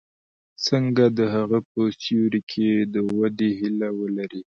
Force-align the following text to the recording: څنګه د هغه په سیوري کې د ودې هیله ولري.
څنګه 0.65 1.05
د 1.17 1.19
هغه 1.35 1.59
په 1.71 1.81
سیوري 2.01 2.41
کې 2.51 2.69
د 2.93 2.95
ودې 3.17 3.49
هیله 3.59 3.89
ولري. 3.99 4.41